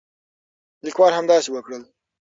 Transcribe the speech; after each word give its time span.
لیکوال 0.85 1.13
همداسې 1.19 1.49
وکړل. 1.51 1.81